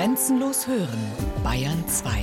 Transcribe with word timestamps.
Grenzenlos 0.00 0.66
hören, 0.66 0.98
Bayern 1.44 1.86
2. 1.86 2.22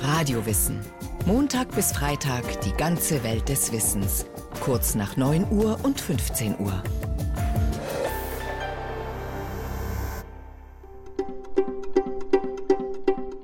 Radiowissen. 0.00 0.80
Montag 1.26 1.74
bis 1.74 1.92
Freitag 1.92 2.62
die 2.62 2.72
ganze 2.72 3.22
Welt 3.24 3.46
des 3.50 3.70
Wissens. 3.70 4.24
Kurz 4.60 4.94
nach 4.94 5.18
9 5.18 5.52
Uhr 5.52 5.78
und 5.82 6.00
15 6.00 6.58
Uhr. 6.60 6.82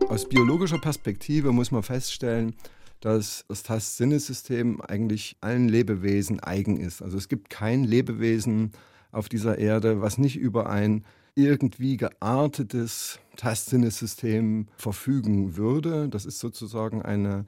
Aus 0.09 0.27
biologischer 0.27 0.79
Perspektive 0.79 1.53
muss 1.53 1.71
man 1.71 1.83
feststellen, 1.83 2.55
dass 3.01 3.45
das 3.47 3.63
Tastsinnessystem 3.63 4.81
eigentlich 4.81 5.37
allen 5.43 5.69
Lebewesen 5.69 6.41
eigen 6.41 6.81
ist. 6.81 7.03
Also 7.03 7.19
es 7.19 7.29
gibt 7.29 7.51
kein 7.51 7.85
Lebewesen 7.85 8.73
auf 9.13 9.29
dieser 9.29 9.59
Erde, 9.59 10.01
was 10.01 10.17
nicht 10.17 10.39
über 10.39 10.71
ein 10.71 11.05
irgendwie 11.37 11.99
geartetes 11.99 13.21
Tastsinnessystem 13.37 14.67
verfügen 14.77 15.57
würde. 15.57 16.09
Das 16.09 16.25
ist 16.25 16.39
sozusagen 16.39 17.03
eine, 17.03 17.45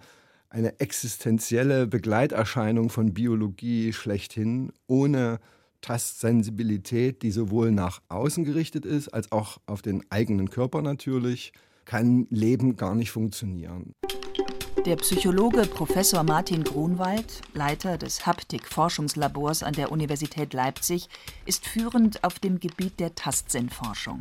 eine 0.51 0.79
existenzielle 0.79 1.87
Begleiterscheinung 1.87 2.91
von 2.91 3.15
Biologie 3.15 3.93
schlechthin, 3.93 4.73
ohne 4.87 5.41
Tastsensibilität, 5.81 7.23
die 7.23 7.31
sowohl 7.31 7.73
nach 7.73 8.03
außen 8.09 8.45
gerichtet 8.45 8.85
ist, 8.85 9.09
als 9.09 9.33
auch 9.33 9.59
auf 9.67 9.81
den 9.81 10.05
eigenen 10.11 10.51
Körper 10.51 10.83
natürlich, 10.83 11.53
kann 11.85 12.27
Leben 12.29 12.77
gar 12.77 12.95
nicht 12.95 13.11
funktionieren. 13.11 13.95
Der 14.87 14.97
Psychologe 14.97 15.63
Professor 15.63 16.23
Martin 16.23 16.63
Grunwald, 16.63 17.43
Leiter 17.53 17.99
des 17.99 18.27
Haptik-Forschungslabors 18.27 19.63
an 19.63 19.75
der 19.75 19.91
Universität 19.91 20.55
Leipzig, 20.55 21.09
ist 21.47 21.67
führend 21.67 22.23
auf 22.23 22.39
dem 22.39 22.61
Gebiet 22.61 23.01
der 23.01 23.15
Tastsinnforschung. 23.15 24.21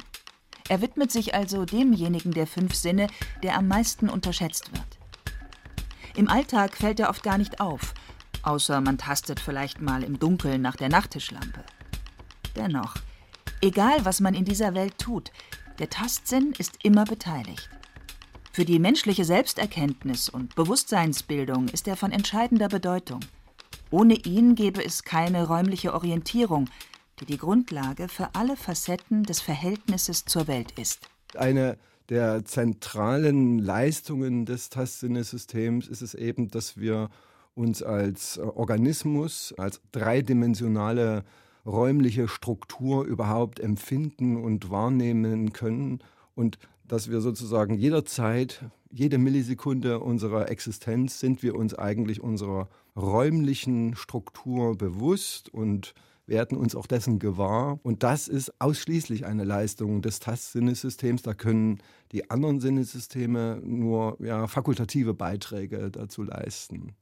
Er 0.68 0.82
widmet 0.82 1.12
sich 1.12 1.36
also 1.36 1.64
demjenigen 1.64 2.32
der 2.32 2.48
fünf 2.48 2.74
Sinne, 2.74 3.08
der 3.44 3.56
am 3.56 3.68
meisten 3.68 4.10
unterschätzt 4.10 4.72
wird. 4.74 4.98
Im 6.16 6.28
Alltag 6.28 6.76
fällt 6.76 7.00
er 7.00 7.10
oft 7.10 7.24
gar 7.24 7.38
nicht 7.38 7.62
auf, 7.62 7.94
außer 8.42 8.82
man 8.82 8.98
tastet 8.98 9.40
vielleicht 9.40 9.80
mal 9.80 10.04
im 10.04 10.18
Dunkeln 10.18 10.62
nach 10.62 10.76
der 10.76 10.90
Nachttischlampe. 10.90 11.64
Dennoch, 12.56 12.96
egal 13.62 14.04
was 14.04 14.20
man 14.20 14.34
in 14.34 14.46
dieser 14.46 14.74
Welt 14.74 14.98
tut, 14.98 15.32
der 15.78 15.90
Tastsinn 15.90 16.54
ist 16.58 16.84
immer 16.84 17.06
beteiligt. 17.06 17.70
Für 18.58 18.66
die 18.66 18.80
menschliche 18.80 19.24
Selbsterkenntnis 19.24 20.30
und 20.30 20.56
Bewusstseinsbildung 20.56 21.68
ist 21.68 21.88
er 21.88 21.96
von 21.96 22.12
entscheidender 22.12 22.70
Bedeutung. 22.70 23.20
Ohne 23.92 24.16
ihn 24.16 24.56
gäbe 24.56 24.84
es 24.84 25.04
keine 25.04 25.46
räumliche 25.46 25.94
Orientierung, 25.94 26.68
die 27.20 27.26
die 27.26 27.38
Grundlage 27.38 28.08
für 28.08 28.34
alle 28.34 28.58
Facetten 28.58 29.22
des 29.22 29.42
Verhältnisses 29.42 30.26
zur 30.26 30.48
Welt 30.48 30.72
ist. 30.80 31.08
Eine 31.36 31.78
der 32.10 32.46
zentralen 32.46 33.60
Leistungen 33.60 34.48
des 34.48 34.72
Tastsinnesystems 34.72 35.88
ist 35.88 36.02
es 36.02 36.16
eben, 36.16 36.48
dass 36.48 36.78
wir 36.78 37.12
uns 37.54 37.84
als 37.84 38.40
Organismus, 38.40 39.54
als 39.56 39.82
dreidimensionale 39.92 41.26
räumliche 41.64 42.28
Struktur 42.28 43.06
überhaupt 43.06 43.60
empfinden 43.60 44.36
und 44.36 44.72
wahrnehmen 44.72 45.54
können 45.54 46.00
und 46.34 46.58
dass 46.88 47.10
wir 47.10 47.22
sozusagen 47.22 47.76
jederzeit, 47.76 48.66
jede 48.90 49.18
Millisekunde 49.18 50.00
unserer 50.00 50.50
Existenz 50.50 51.20
sind 51.20 51.44
wir 51.44 51.56
uns 51.56 51.74
eigentlich 51.74 52.22
unserer 52.22 52.70
räumlichen 52.96 53.96
Struktur 53.96 54.78
bewusst 54.78 55.50
und 55.54 55.94
werden 56.26 56.58
uns 56.58 56.76
auch 56.76 56.88
dessen 56.88 57.20
gewahr. 57.20 57.80
Und 57.84 58.04
das 58.04 58.28
ist 58.28 58.60
ausschließlich 58.60 59.26
eine 59.26 59.44
Leistung 59.44 60.02
des 60.02 60.20
Tastsinnesystems. 60.20 61.22
Da 61.22 61.34
können 61.34 61.80
die 62.12 62.30
anderen 62.30 62.60
Sinnesysteme 62.60 63.62
nur 63.64 64.18
ja, 64.20 64.48
fakultative 64.48 65.14
Beiträge 65.14 65.90
dazu 65.90 66.24
leisten. 66.24 66.94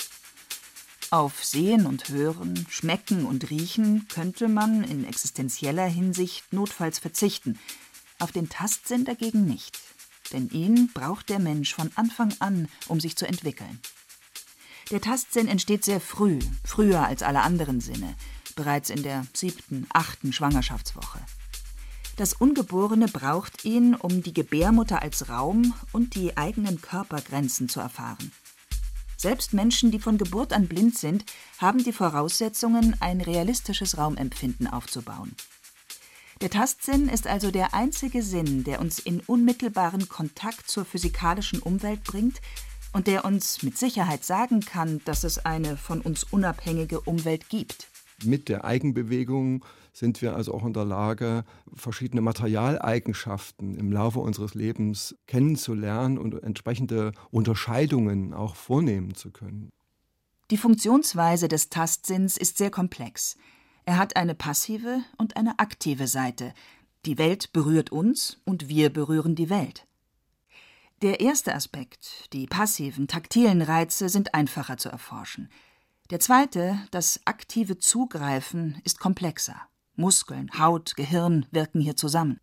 Auf 1.11 1.43
Sehen 1.43 1.86
und 1.86 2.10
Hören, 2.10 2.65
Schmecken 2.70 3.26
und 3.26 3.49
Riechen 3.49 4.08
könnte 4.10 4.48
man 4.48 4.83
in 4.83 5.05
existenzieller 5.05 5.86
Hinsicht 5.86 6.52
notfalls 6.52 6.99
verzichten– 6.99 7.60
auf 8.25 8.31
den 8.31 8.49
Tastsinn 8.49 9.05
dagegen 9.05 9.45
nicht, 9.45 9.80
denn 10.33 10.49
ihn 10.49 10.89
braucht 10.95 11.30
der 11.30 11.37
Mensch 11.37 11.75
von 11.75 11.91
Anfang 11.93 12.33
an, 12.39 12.67
um 12.87 12.99
sich 12.99 13.15
zu 13.15 13.27
entwickeln. 13.27 13.80
Der 14.89 14.99
Tastsinn 14.99 15.47
entsteht 15.47 15.86
sehr 15.86 16.02
früh, 16.02 16.39
früher 16.63 17.05
als 17.05 17.21
alle 17.21 17.43
anderen 17.43 17.81
Sinne, 17.81 18.15
bereits 18.55 18.89
in 18.89 19.03
der 19.03 19.27
siebten, 19.31 19.86
achten 19.93 20.33
Schwangerschaftswoche. 20.33 21.19
Das 22.15 22.33
Ungeborene 22.33 23.09
braucht 23.09 23.63
ihn, 23.63 23.93
um 23.93 24.23
die 24.23 24.33
Gebärmutter 24.33 25.03
als 25.03 25.30
Raum 25.30 25.75
und 25.92 26.15
die 26.15 26.36
eigenen 26.36 26.81
Körpergrenzen 26.81 27.69
zu 27.69 27.80
erfahren. 27.80 28.31
Selbst 29.17 29.53
Menschen, 29.53 29.92
die 29.92 29.99
von 29.99 30.17
Geburt 30.17 30.52
an 30.52 30.67
blind 30.67 30.97
sind, 30.97 31.25
haben 31.59 31.83
die 31.83 31.93
Voraussetzungen, 31.93 32.99
ein 33.02 33.21
realistisches 33.21 33.99
Raumempfinden 33.99 34.65
aufzubauen. 34.65 35.36
Der 36.42 36.50
Tastsinn 36.50 37.08
ist 37.08 37.28
also 37.28 37.50
der 37.50 37.73
einzige 37.73 38.22
Sinn, 38.22 38.66
der 38.66 38.82
uns 38.82 39.00
in 39.00 39.22
unmittelbaren 39.22 40.10
Kontakt 40.10 40.70
zur 40.70 40.84
physikalischen 40.84 41.60
Umwelt 41.60 42.04
bringt 42.04 42.42
und 42.92 43.08
der 43.08 43.23
uns 43.23 43.64
mit 43.64 43.78
Sicherheit 43.78 44.26
sagen 44.26 44.60
kann, 44.60 45.02
dass 45.06 45.23
es 45.23 45.46
eine 45.46 45.78
von 45.78 46.02
uns 46.02 46.23
unabhängige 46.23 47.00
Umwelt 47.00 47.50
gibt. 47.50 47.88
Mit 48.23 48.50
der 48.50 48.66
Eigenbewegung 48.66 49.64
sind 49.94 50.22
wir 50.22 50.36
also 50.36 50.54
auch 50.54 50.66
in 50.66 50.73
der 50.73 50.86
Lage, 50.86 51.46
verschiedene 51.73 52.22
Materialeigenschaften 52.22 53.78
im 53.78 53.92
Laufe 53.92 54.20
unseres 54.20 54.56
Lebens 54.56 55.16
kennenzulernen 55.28 56.17
und 56.17 56.42
entsprechende 56.44 57.14
Unterscheidungen 57.32 58.34
auch 58.34 58.56
vornehmen 58.56 59.16
zu 59.16 59.32
können. 59.32 59.72
Die 60.52 60.58
Funktionsweise 60.58 61.48
des 61.48 61.70
Tastsinns 61.70 62.38
ist 62.38 62.58
sehr 62.58 62.70
komplex. 62.70 63.36
Er 63.86 63.98
hat 63.98 64.16
eine 64.16 64.34
passive 64.34 65.04
und 65.18 65.38
eine 65.38 65.60
aktive 65.60 66.08
Seite. 66.08 66.54
Die 67.06 67.20
Welt 67.20 67.54
berührt 67.54 67.92
uns 67.92 68.40
und 68.44 68.68
wir 68.68 68.90
berühren 68.90 69.36
die 69.36 69.52
Welt. 69.52 69.86
Der 71.04 71.20
erste 71.20 71.54
Aspekt, 71.54 72.34
die 72.34 72.48
passiven, 72.48 73.08
taktilen 73.08 73.62
Reize, 73.62 74.10
sind 74.10 74.34
einfacher 74.34 74.78
zu 74.78 74.90
erforschen. 74.90 75.50
Der 76.10 76.20
zweite, 76.20 76.80
das 76.90 77.20
aktive 77.26 77.78
Zugreifen, 77.78 78.82
ist 78.84 79.00
komplexer. 79.00 79.62
Muskeln, 79.96 80.50
Haut, 80.58 80.96
Gehirn 80.96 81.46
wirken 81.52 81.80
hier 81.80 81.96
zusammen. 81.96 82.40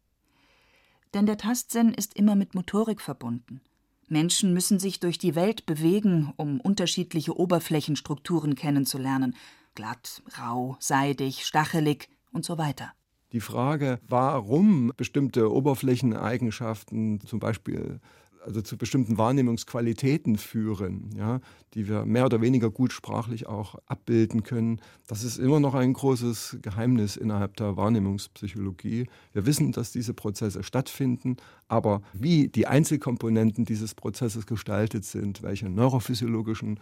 Denn 1.13 1.27
der 1.27 1.39
Tastsinn 1.39 1.93
ist 1.93 2.15
immer 2.15 2.37
mit 2.37 2.55
Motorik 2.55 3.01
verbunden. 3.01 3.61
Menschen 4.09 4.53
müssen 4.53 4.79
sich 4.79 5.01
durch 5.01 5.19
die 5.19 5.35
Welt 5.35 5.67
bewegen, 5.67 6.33
um 6.37 6.61
unterschiedliche 6.61 7.37
Oberflächenstrukturen 7.37 8.55
kennenzulernen, 8.55 9.35
glatt, 9.75 10.23
rau, 10.39 10.77
seidig, 10.79 11.45
stachelig 11.45 12.09
und 12.33 12.45
so 12.45 12.59
weiter. 12.59 12.93
Die 13.33 13.41
Frage, 13.41 13.99
warum 14.09 14.93
bestimmte 14.97 15.51
Oberflächeneigenschaften, 15.51 17.21
zum 17.21 17.39
Beispiel 17.39 18.01
also 18.45 18.63
zu 18.63 18.77
bestimmten 18.77 19.19
Wahrnehmungsqualitäten 19.19 20.37
führen, 20.37 21.11
ja, 21.17 21.41
die 21.75 21.89
wir 21.89 22.05
mehr 22.05 22.27
oder 22.27 22.41
weniger 22.41 22.71
gut 22.71 22.93
sprachlich 22.93 23.47
auch 23.47 23.77
abbilden 23.87 24.43
können. 24.43 24.81
Das 25.07 25.25
ist 25.25 25.39
immer 25.39 25.61
noch 25.61 25.75
ein 25.75 25.93
großes 25.93 26.59
Geheimnis 26.63 27.17
innerhalb 27.17 27.57
der 27.57 27.77
Wahrnehmungspsychologie. 27.77 29.07
Wir 29.33 29.47
wissen, 29.47 29.73
dass 29.73 29.93
diese 29.93 30.15
Prozesse 30.15 30.63
stattfinden, 30.63 31.37
aber 31.69 32.03
wie 32.13 32.49
die 32.49 32.67
Einzelkomponenten 32.67 33.65
dieses 33.65 33.95
Prozesses 33.95 34.47
gestaltet 34.47 35.05
sind, 35.05 35.43
welche 35.43 35.69
neurophysiologischen 35.69 36.79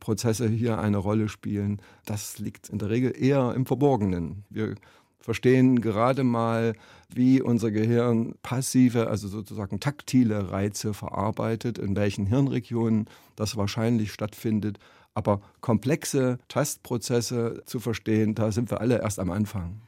Prozesse 0.00 0.48
hier 0.48 0.78
eine 0.78 0.96
Rolle 0.96 1.28
spielen, 1.28 1.80
das 2.06 2.38
liegt 2.38 2.70
in 2.70 2.78
der 2.78 2.90
Regel 2.90 3.14
eher 3.16 3.54
im 3.54 3.66
Verborgenen. 3.66 4.44
Wir 4.48 4.74
verstehen 5.22 5.80
gerade 5.80 6.24
mal, 6.24 6.74
wie 7.08 7.40
unser 7.40 7.70
Gehirn 7.70 8.34
passive, 8.42 9.08
also 9.08 9.28
sozusagen 9.28 9.80
taktile 9.80 10.50
Reize 10.50 10.94
verarbeitet, 10.94 11.78
in 11.78 11.96
welchen 11.96 12.26
Hirnregionen 12.26 13.08
das 13.36 13.56
wahrscheinlich 13.56 14.12
stattfindet. 14.12 14.78
Aber 15.14 15.40
komplexe 15.60 16.38
Tastprozesse 16.48 17.62
zu 17.66 17.80
verstehen, 17.80 18.34
da 18.34 18.50
sind 18.50 18.70
wir 18.70 18.80
alle 18.80 19.00
erst 19.00 19.18
am 19.18 19.30
Anfang. 19.30 19.82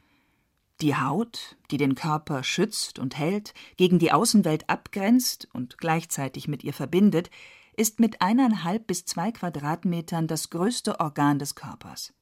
Die 0.81 0.95
Haut, 0.95 1.55
die 1.71 1.77
den 1.77 1.95
Körper 1.95 2.43
schützt 2.43 2.99
und 2.99 3.17
hält, 3.17 3.53
gegen 3.77 3.97
die 3.97 4.11
Außenwelt 4.11 4.69
abgrenzt 4.69 5.47
und 5.53 5.77
gleichzeitig 5.77 6.47
mit 6.47 6.63
ihr 6.63 6.73
verbindet, 6.73 7.29
ist 7.77 7.99
mit 7.99 8.21
eineinhalb 8.21 8.87
bis 8.87 9.05
zwei 9.05 9.31
Quadratmetern 9.31 10.27
das 10.27 10.49
größte 10.49 10.99
Organ 10.99 11.39
des 11.39 11.55
Körpers. 11.55 12.13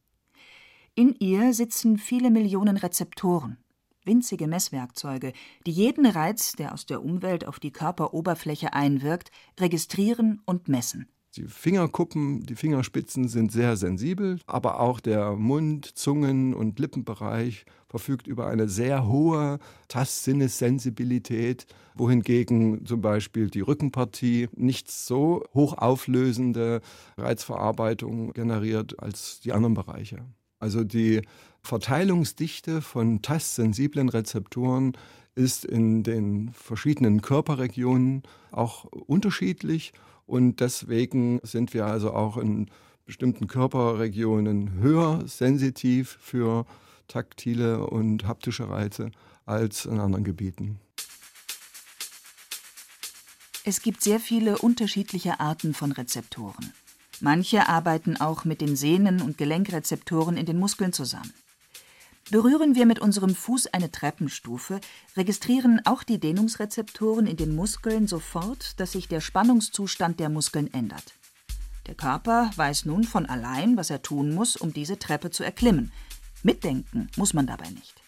In 0.95 1.15
ihr 1.17 1.55
sitzen 1.55 1.97
viele 1.97 2.29
Millionen 2.29 2.77
Rezeptoren, 2.77 3.57
winzige 4.05 4.45
Messwerkzeuge, 4.45 5.33
die 5.65 5.71
jeden 5.71 6.05
Reiz, 6.05 6.51
der 6.51 6.71
aus 6.71 6.85
der 6.85 7.03
Umwelt 7.03 7.47
auf 7.47 7.59
die 7.59 7.71
Körperoberfläche 7.71 8.73
einwirkt, 8.73 9.31
registrieren 9.59 10.43
und 10.45 10.67
messen. 10.67 11.07
Die 11.35 11.47
Fingerkuppen, 11.47 12.43
die 12.45 12.53
Fingerspitzen 12.53 13.27
sind 13.27 13.51
sehr 13.51 13.75
sensibel, 13.75 14.39
aber 14.45 14.79
auch 14.79 14.99
der 14.99 15.31
Mund, 15.31 15.87
Zungen- 15.97 16.53
und 16.53 16.77
Lippenbereich 16.77 17.65
verfügt 17.87 18.27
über 18.27 18.45
eine 18.45 18.69
sehr 18.69 19.07
hohe 19.07 19.57
Tastsinnessensibilität, 19.87 21.65
wohingegen 21.95 22.85
zum 22.85 23.01
Beispiel 23.01 23.49
die 23.49 23.61
Rückenpartie 23.61 24.47
nicht 24.55 24.91
so 24.91 25.43
hochauflösende 25.55 26.81
Reizverarbeitung 27.17 28.33
generiert 28.33 28.99
als 28.99 29.39
die 29.39 29.53
anderen 29.53 29.73
Bereiche. 29.73 30.23
Also 30.63 30.85
die 30.85 31.21
Verteilungsdichte 31.61 32.81
von 32.81 33.21
tastsensiblen 33.21 34.07
Rezeptoren 34.07 34.93
ist 35.35 35.65
in 35.65 36.03
den 36.03 36.53
verschiedenen 36.53 37.21
Körperregionen 37.21 38.23
auch 38.53 38.85
unterschiedlich 38.85 39.91
und 40.25 40.61
deswegen 40.61 41.41
sind 41.43 41.73
wir 41.73 41.85
also 41.85 42.13
auch 42.13 42.37
in 42.37 42.67
bestimmten 43.05 43.47
Körperregionen 43.47 44.75
höher 44.75 45.27
sensitiv 45.27 46.17
für 46.21 46.65
taktile 47.09 47.85
und 47.85 48.25
haptische 48.25 48.69
Reize 48.69 49.11
als 49.45 49.83
in 49.83 49.99
anderen 49.99 50.23
Gebieten. 50.23 50.79
Es 53.65 53.81
gibt 53.81 54.01
sehr 54.01 54.21
viele 54.21 54.59
unterschiedliche 54.59 55.41
Arten 55.41 55.73
von 55.73 55.91
Rezeptoren. 55.91 56.71
Manche 57.21 57.67
arbeiten 57.67 58.17
auch 58.17 58.45
mit 58.45 58.61
den 58.61 58.75
Sehnen- 58.75 59.21
und 59.21 59.37
Gelenkrezeptoren 59.37 60.37
in 60.37 60.45
den 60.45 60.59
Muskeln 60.59 60.93
zusammen. 60.93 61.33
Berühren 62.31 62.75
wir 62.75 62.85
mit 62.85 62.99
unserem 62.99 63.35
Fuß 63.35 63.67
eine 63.67 63.91
Treppenstufe, 63.91 64.79
registrieren 65.17 65.81
auch 65.85 66.03
die 66.03 66.19
Dehnungsrezeptoren 66.19 67.27
in 67.27 67.37
den 67.37 67.55
Muskeln 67.55 68.07
sofort, 68.07 68.79
dass 68.79 68.93
sich 68.93 69.07
der 69.07 69.19
Spannungszustand 69.19 70.19
der 70.19 70.29
Muskeln 70.29 70.73
ändert. 70.73 71.13
Der 71.87 71.95
Körper 71.95 72.49
weiß 72.55 72.85
nun 72.85 73.03
von 73.03 73.25
allein, 73.25 73.75
was 73.75 73.89
er 73.89 74.01
tun 74.01 74.33
muss, 74.33 74.55
um 74.55 74.73
diese 74.73 74.97
Treppe 74.97 75.31
zu 75.31 75.43
erklimmen. 75.43 75.91
Mitdenken 76.43 77.09
muss 77.17 77.33
man 77.33 77.45
dabei 77.45 77.69
nicht. 77.69 78.02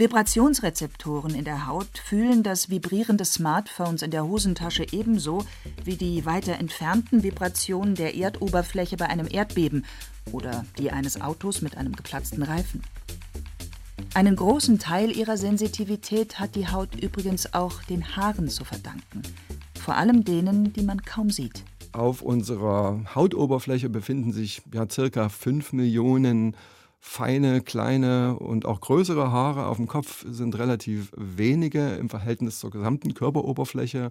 Vibrationsrezeptoren 0.00 1.34
in 1.34 1.44
der 1.44 1.66
Haut 1.66 1.98
fühlen 2.02 2.42
das 2.42 2.70
Vibrieren 2.70 3.18
des 3.18 3.34
Smartphones 3.34 4.00
in 4.00 4.10
der 4.10 4.26
Hosentasche 4.26 4.86
ebenso 4.92 5.44
wie 5.84 5.96
die 5.96 6.24
weiter 6.24 6.54
entfernten 6.54 7.22
Vibrationen 7.22 7.96
der 7.96 8.16
Erdoberfläche 8.16 8.96
bei 8.96 9.10
einem 9.10 9.28
Erdbeben 9.30 9.84
oder 10.32 10.64
die 10.78 10.90
eines 10.90 11.20
Autos 11.20 11.60
mit 11.60 11.76
einem 11.76 11.94
geplatzten 11.94 12.42
Reifen. 12.42 12.82
Einen 14.14 14.36
großen 14.36 14.78
Teil 14.78 15.14
ihrer 15.14 15.36
Sensitivität 15.36 16.40
hat 16.40 16.54
die 16.54 16.68
Haut 16.68 16.94
übrigens 16.94 17.52
auch 17.52 17.82
den 17.82 18.16
Haaren 18.16 18.48
zu 18.48 18.64
verdanken, 18.64 19.20
vor 19.78 19.96
allem 19.96 20.24
denen, 20.24 20.72
die 20.72 20.82
man 20.82 21.02
kaum 21.02 21.28
sieht. 21.28 21.62
Auf 21.92 22.22
unserer 22.22 23.02
Hautoberfläche 23.14 23.90
befinden 23.90 24.32
sich 24.32 24.62
ja 24.72 24.88
circa 24.88 25.28
5 25.28 25.74
Millionen 25.74 26.56
feine, 27.00 27.62
kleine 27.62 28.38
und 28.38 28.66
auch 28.66 28.80
größere 28.80 29.32
Haare. 29.32 29.66
Auf 29.66 29.78
dem 29.78 29.88
Kopf 29.88 30.24
sind 30.28 30.58
relativ 30.58 31.10
wenige 31.16 31.94
im 31.96 32.10
Verhältnis 32.10 32.60
zur 32.60 32.70
gesamten 32.70 33.14
Körperoberfläche. 33.14 34.10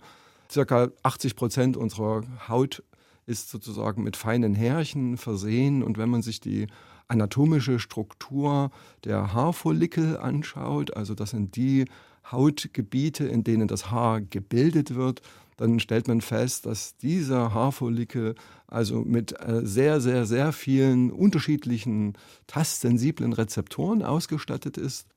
Circa 0.52 0.90
80 1.04 1.36
Prozent 1.36 1.78
unserer 1.78 2.24
Haut 2.48 2.84
ist 3.28 3.52
sozusagen 3.52 4.04
mit 4.04 4.18
feinen 4.18 4.56
Härchen 4.56 5.18
versehen. 5.18 5.84
Und 5.84 6.00
wenn 6.00 6.10
man 6.10 6.24
sich 6.24 6.42
die 6.42 6.68
anatomische 7.08 7.80
Struktur 7.80 8.72
der 9.04 9.34
Haarfollikel 9.34 10.18
anschaut, 10.18 10.96
also 10.98 11.14
das 11.14 11.30
sind 11.30 11.56
die 11.56 11.86
Hautgebiete, 12.32 13.26
in 13.26 13.44
denen 13.44 13.68
das 13.68 13.92
Haar 13.92 14.22
gebildet 14.22 14.96
wird, 14.96 15.22
dann 15.60 15.82
stellt 15.82 16.08
man 16.08 16.22
fest, 16.22 16.66
dass 16.66 16.96
dieser 16.96 17.54
Haarfollikel 17.54 18.36
also 18.68 19.02
mit 19.02 19.38
äh, 19.42 19.66
sehr, 19.66 20.00
sehr, 20.00 20.26
sehr 20.26 20.54
vielen 20.54 21.12
unterschiedlichen 21.12 22.14
tastsensiblen 22.48 23.34
Rezeptoren 23.34 24.02
ausgestattet 24.02 24.78
ist. 24.78 25.08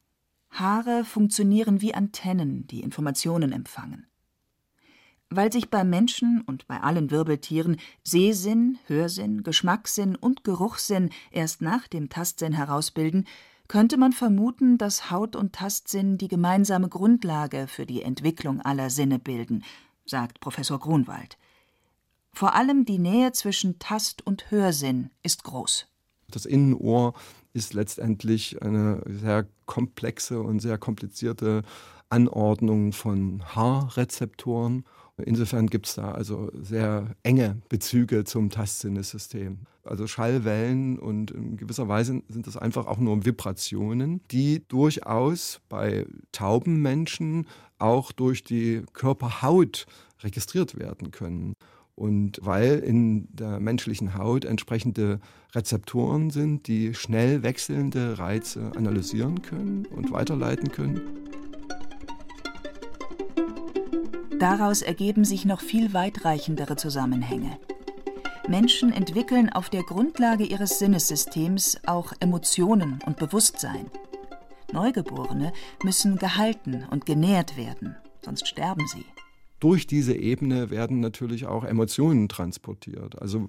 Haare 0.51 1.05
funktionieren 1.05 1.81
wie 1.81 1.95
Antennen, 1.95 2.67
die 2.67 2.81
Informationen 2.81 3.53
empfangen. 3.53 4.07
Weil 5.31 5.53
sich 5.53 5.71
bei 5.71 5.85
Menschen 5.85 6.43
und 6.45 6.67
bei 6.67 6.81
allen 6.81 7.13
Wirbeltieren 7.13 7.77
Sehsinn, 8.03 8.79
Hörsinn, 8.87 9.45
Geschmackssinn 9.45 10.17
und 10.17 10.43
Geruchssinn 10.43 11.11
erst 11.31 11.63
nach 11.63 11.87
dem 11.87 12.09
Tastsinn 12.09 12.53
herausbilden, 12.53 13.27
könnte 13.69 13.97
man 13.97 14.13
vermuten, 14.13 14.77
dass 14.77 15.11
Haut 15.11 15.37
und 15.37 15.55
Tastsinn 15.55 16.19
die 16.19 16.29
gemeinsame 16.29 16.89
Grundlage 16.89 17.69
für 17.69 17.87
die 17.87 18.03
Entwicklung 18.03 18.61
aller 18.61 18.91
Sinne 18.91 19.21
bilden, 19.21 19.63
sagt 20.13 20.41
Professor 20.41 20.79
Grunwald. 20.79 21.39
Vor 22.35 22.55
allem 22.55 22.85
die 22.85 22.99
Nähe 22.99 23.33
zwischen 23.33 23.79
Tast- 23.79 24.25
und 24.27 24.51
Hörsinn 24.51 25.11
ist 25.23 25.43
groß. 25.43 25.89
Das 26.29 26.45
Innenohr 26.45 27.15
ist 27.55 27.73
letztendlich 27.73 28.63
eine 28.63 29.03
sehr 29.07 29.47
komplexe 29.65 30.41
und 30.41 30.61
sehr 30.61 30.77
komplizierte 30.77 31.63
Anordnung 32.11 32.93
von 32.93 33.43
Haarrezeptoren. 33.57 34.85
Insofern 35.25 35.69
gibt 35.69 35.87
es 35.87 35.95
da 35.95 36.13
also 36.13 36.51
sehr 36.55 37.15
enge 37.23 37.61
Bezüge 37.69 38.25
zum 38.25 38.51
Tastsinnessystem. 38.51 39.59
Also 39.85 40.07
Schallwellen 40.07 40.99
und 40.99 41.33
in 41.33 41.57
gewisser 41.57 41.89
Weise 41.89 42.23
sind 42.29 42.47
das 42.47 42.57
einfach 42.57 42.87
auch 42.87 42.99
nur 42.99 43.25
Vibrationen, 43.25 44.21
die 44.31 44.63
durchaus 44.69 45.61
bei 45.69 46.07
tauben 46.31 46.81
Menschen 46.81 47.47
auch 47.79 48.13
durch 48.13 48.45
die 48.45 48.83
Körperhaut 48.93 49.87
registriert 50.23 50.79
werden 50.79 51.11
können. 51.11 51.55
Und 51.95 52.39
weil 52.43 52.79
in 52.79 53.29
der 53.35 53.61
menschlichen 53.61 54.17
Haut 54.17 54.45
entsprechende 54.45 55.21
Rezeptoren 55.55 56.31
sind, 56.31 56.67
die 56.67 56.95
schnell 56.95 57.43
wechselnde 57.43 58.19
Reize 58.19 58.73
analysieren 58.77 59.43
können 59.43 59.87
und 59.87 60.11
weiterleiten 60.11 60.71
können. 60.71 61.01
Daraus 64.43 64.83
ergeben 64.83 65.25
sich 65.25 65.45
noch 65.45 65.61
viel 65.61 65.95
weitreichendere 65.95 66.75
Zusammenhänge. 66.75 67.61
Menschen 68.49 68.93
entwickeln 68.93 69.49
auf 69.49 69.71
der 69.71 69.85
Grundlage 69.85 70.43
ihres 70.43 70.81
Sinnessystems 70.81 71.79
auch 71.87 72.13
Emotionen 72.19 72.99
und 73.07 73.19
Bewusstsein. 73.19 73.87
Neugeborene 74.73 75.53
müssen 75.85 76.17
gehalten 76.17 76.85
und 76.91 77.07
genährt 77.07 77.57
werden, 77.57 77.95
sonst 78.25 78.49
sterben 78.49 78.85
sie. 78.89 79.05
Durch 79.61 79.87
diese 79.87 80.17
Ebene 80.17 80.71
werden 80.71 80.99
natürlich 80.99 81.47
auch 81.47 81.63
Emotionen 81.63 82.29
transportiert. 82.29 83.23
Also 83.23 83.49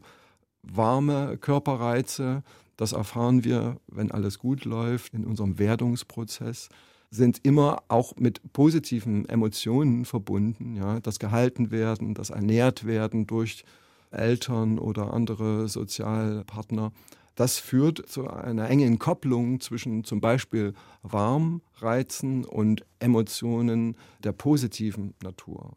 warme 0.62 1.40
Körperreize, 1.40 2.44
das 2.78 2.92
erfahren 2.92 3.44
wir, 3.44 3.78
wenn 3.88 4.12
alles 4.12 4.38
gut 4.38 4.64
läuft, 4.64 5.16
in 5.16 5.26
unserem 5.26 5.58
Werdungsprozess, 5.58 6.70
sind 7.14 7.40
immer 7.44 7.84
auch 7.90 8.16
mit 8.18 8.42
positiven 8.54 9.28
Emotionen 9.30 10.06
verbunden. 10.06 10.76
Ja? 10.76 11.00
Das 11.00 11.20
gehalten 11.20 11.72
werden, 11.72 12.14
das 12.14 12.32
ernährt 12.32 12.86
werden 12.86 13.28
durch 13.28 13.64
Eltern 14.12 14.80
oder 14.80 15.14
andere 15.14 15.70
Sozialpartner. 15.70 16.92
Das 17.36 17.58
führt 17.60 18.08
zu 18.08 18.30
einer 18.30 18.70
engen 18.70 19.00
Kopplung 19.00 19.60
zwischen 19.60 20.04
zum 20.04 20.22
Beispiel 20.22 20.74
Warmreizen 21.02 22.46
und 22.46 22.86
Emotionen 23.00 23.96
der 24.24 24.34
positiven 24.34 25.16
Natur. 25.24 25.74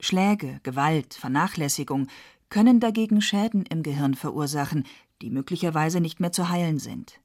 Schläge, 0.00 0.60
Gewalt, 0.62 1.14
Vernachlässigung 1.14 2.08
können 2.48 2.80
dagegen 2.80 3.22
Schäden 3.22 3.64
im 3.66 3.82
Gehirn 3.82 4.14
verursachen, 4.14 4.84
die 5.22 5.30
möglicherweise 5.30 6.00
nicht 6.00 6.18
mehr 6.18 6.32
zu 6.32 6.48
heilen 6.48 6.78
sind. 6.78 7.20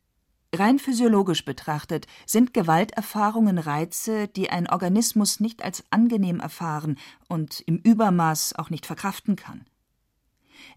Rein 0.53 0.79
physiologisch 0.79 1.43
betrachtet 1.43 2.07
sind 2.25 2.53
Gewalterfahrungen 2.53 3.57
Reize, 3.57 4.27
die 4.27 4.49
ein 4.49 4.69
Organismus 4.69 5.39
nicht 5.39 5.63
als 5.63 5.83
angenehm 5.89 6.39
erfahren 6.39 6.97
und 7.27 7.61
im 7.61 7.77
Übermaß 7.77 8.55
auch 8.55 8.69
nicht 8.69 8.85
verkraften 8.85 9.35
kann. 9.35 9.65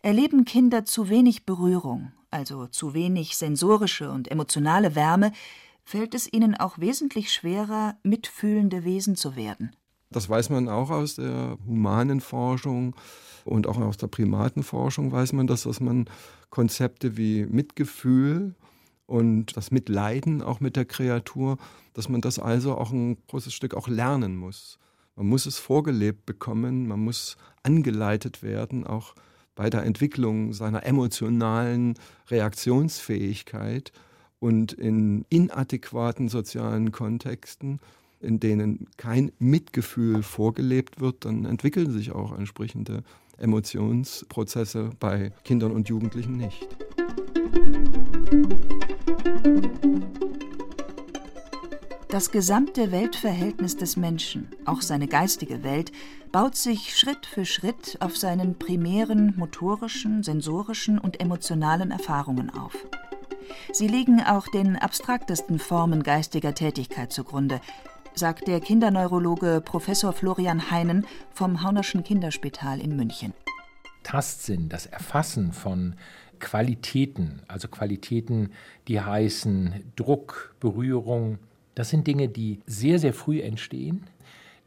Erleben 0.03 0.45
Kinder 0.45 0.85
zu 0.85 1.09
wenig 1.09 1.45
Berührung, 1.47 2.13
also 2.31 2.67
zu 2.67 2.95
wenig 2.95 3.37
sensorische 3.37 4.11
und 4.11 4.31
emotionale 4.31 4.95
Wärme, 4.95 5.33
fällt 5.85 6.15
es 6.15 6.31
ihnen 6.31 6.55
auch 6.55 6.79
wesentlich 6.79 7.33
schwerer, 7.33 7.97
mitfühlende 8.03 8.85
Wesen 8.85 9.17
zu 9.17 9.37
werden. 9.37 9.75
Das 10.11 10.29
weiß 10.29 10.51
man 10.51 10.69
auch 10.69 10.91
aus 10.91 11.17
der 11.17 11.59
humanen 11.67 12.21
Forschung 12.21 12.97
und 13.45 13.67
auch 13.67 13.79
aus 13.79 13.97
der 13.97 14.07
Primatenforschung 14.07 15.13
weiß 15.13 15.33
man 15.35 15.47
das, 15.47 15.63
dass 15.65 15.81
man 15.81 16.09
Konzepte 16.51 17.17
wie 17.17 17.47
Mitgefühl 17.47 18.55
und 19.09 19.57
das 19.57 19.71
Mitleiden 19.71 20.43
auch 20.43 20.61
mit 20.61 20.77
der 20.77 20.85
Kreatur, 20.85 21.57
dass 21.95 22.11
man 22.11 22.21
das 22.21 22.38
also 22.38 22.77
auch 22.77 22.93
ein 22.93 23.17
großes 23.27 23.55
Stück 23.55 23.75
auch 23.75 23.88
lernen 23.88 24.37
muss. 24.37 24.79
Man 25.17 25.27
muss 25.27 25.47
es 25.47 25.59
vorgelebt 25.59 26.27
bekommen, 26.27 26.87
man 26.87 27.00
muss 27.00 27.38
angeleitet 27.62 28.43
werden, 28.43 28.87
auch 28.87 29.15
bei 29.55 29.71
der 29.71 29.85
Entwicklung 29.85 30.53
seiner 30.53 30.85
emotionalen 30.85 31.95
Reaktionsfähigkeit 32.29 33.93
und 34.41 34.75
in 34.75 35.25
inadäquaten 35.31 36.29
sozialen 36.29 36.93
Kontexten, 36.93 37.81
in 38.21 38.41
denen 38.41 38.88
kein 38.99 39.33
Mitgefühl 39.38 40.23
vorgelebt 40.23 41.00
wird, 41.00 41.25
dann 41.25 41.47
entwickeln 41.47 41.91
sich 41.93 42.12
auch 42.12 42.37
entsprechende 42.37 43.03
Emotionsprozesse 43.38 44.91
bei 45.00 45.33
Kindern 45.45 45.73
und 45.73 45.88
Jugendlichen 45.88 46.37
nicht. 46.37 46.69
Das 52.09 52.33
gesamte 52.33 52.90
Weltverhältnis 52.90 53.76
des 53.76 53.97
Menschen, 53.97 54.49
auch 54.64 54.81
seine 54.81 55.07
geistige 55.07 55.62
Welt, 55.62 55.93
baut 56.33 56.57
sich 56.57 56.99
Schritt 56.99 57.26
für 57.26 57.45
Schritt 57.45 57.97
auf 58.00 58.17
seinen 58.17 58.59
primären 58.59 59.35
motorischen, 59.37 60.23
sensorischen 60.23 60.99
und 60.99 61.21
emotionalen 61.21 61.90
Erfahrungen 61.90 62.50
auf. 62.50 62.75
Sie 63.73 63.87
liegen 63.87 64.21
auch 64.21 64.49
den 64.49 64.76
abstraktesten 64.76 65.59
Formen 65.59 66.02
geistiger 66.02 66.55
Tätigkeit 66.55 67.12
zugrunde, 67.12 67.61
sagt 68.14 68.49
der 68.49 68.61
Kinderneurologe 68.61 69.62
Professor 69.64 70.12
Florian 70.12 70.71
Heinen 70.71 71.07
vom 71.33 71.62
Haunerschen 71.62 72.02
Kinderspital 72.02 72.81
in 72.81 72.97
München. 72.97 73.33
Tastsinn, 74.02 74.69
das 74.69 74.87
Erfassen 74.87 75.52
von 75.52 75.95
Qualitäten, 76.40 77.40
also 77.49 77.68
Qualitäten, 77.68 78.50
die 78.88 79.00
heißen 79.00 79.92
Druck, 79.97 80.54
Berührung, 80.61 81.38
das 81.75 81.90
sind 81.90 82.07
Dinge, 82.07 82.28
die 82.28 82.61
sehr, 82.66 82.99
sehr 82.99 83.14
früh 83.14 83.40
entstehen. 83.40 84.04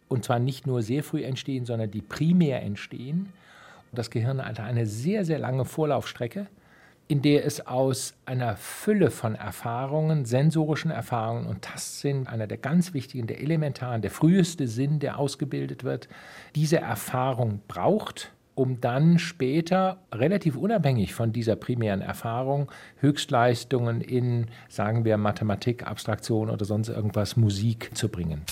Und 0.07 0.25
zwar 0.25 0.39
nicht 0.39 0.67
nur 0.67 0.81
sehr 0.81 1.03
früh 1.03 1.23
entstehen, 1.23 1.65
sondern 1.65 1.91
die 1.91 2.01
primär 2.01 2.61
entstehen. 2.61 3.29
Das 3.91 4.09
Gehirn 4.09 4.45
hat 4.45 4.59
eine 4.59 4.85
sehr, 4.85 5.25
sehr 5.25 5.39
lange 5.39 5.65
Vorlaufstrecke, 5.65 6.47
in 7.07 7.21
der 7.21 7.45
es 7.45 7.67
aus 7.67 8.13
einer 8.25 8.55
Fülle 8.55 9.11
von 9.11 9.35
Erfahrungen, 9.35 10.23
sensorischen 10.23 10.91
Erfahrungen 10.91 11.45
und 11.45 11.61
Tastsinn, 11.61 12.27
einer 12.27 12.47
der 12.47 12.57
ganz 12.57 12.93
wichtigen, 12.93 13.27
der 13.27 13.41
elementaren, 13.41 14.01
der 14.01 14.11
früheste 14.11 14.69
Sinn, 14.69 14.99
der 14.99 15.19
ausgebildet 15.19 15.83
wird, 15.83 16.07
diese 16.55 16.77
Erfahrung 16.77 17.59
braucht 17.67 18.31
um 18.61 18.79
dann 18.79 19.17
später 19.17 19.97
relativ 20.11 20.55
unabhängig 20.55 21.15
von 21.15 21.33
dieser 21.33 21.55
primären 21.55 22.01
Erfahrung 22.01 22.71
Höchstleistungen 22.99 24.01
in, 24.01 24.45
sagen 24.69 25.03
wir, 25.03 25.17
Mathematik, 25.17 25.87
Abstraktion 25.87 26.51
oder 26.51 26.63
sonst 26.63 26.89
irgendwas, 26.89 27.35
Musik 27.37 27.89
zu 27.95 28.07
bringen. 28.07 28.43